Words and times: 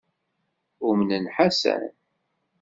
Umnen 0.89 1.25
Ḥasan. 1.35 1.83